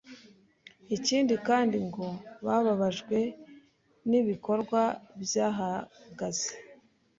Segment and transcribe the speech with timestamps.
[0.95, 2.07] Ikindi kandi ngo
[2.45, 3.19] bababajwe
[4.09, 4.81] n’ibikorwa
[5.23, 6.51] byahagaze